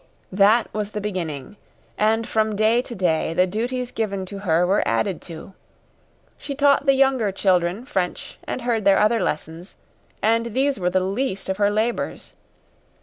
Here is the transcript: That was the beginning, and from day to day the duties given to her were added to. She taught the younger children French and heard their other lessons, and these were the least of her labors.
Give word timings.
That 0.31 0.67
was 0.73 0.89
the 0.89 0.99
beginning, 0.99 1.57
and 1.95 2.27
from 2.27 2.55
day 2.55 2.81
to 2.81 2.95
day 2.95 3.35
the 3.35 3.45
duties 3.45 3.91
given 3.91 4.25
to 4.25 4.39
her 4.39 4.65
were 4.65 4.81
added 4.83 5.21
to. 5.29 5.53
She 6.39 6.55
taught 6.55 6.87
the 6.87 6.95
younger 6.95 7.31
children 7.31 7.85
French 7.85 8.39
and 8.45 8.63
heard 8.63 8.83
their 8.83 8.97
other 8.97 9.19
lessons, 9.21 9.75
and 10.23 10.55
these 10.55 10.79
were 10.79 10.89
the 10.89 11.01
least 11.03 11.49
of 11.49 11.57
her 11.57 11.69
labors. 11.69 12.33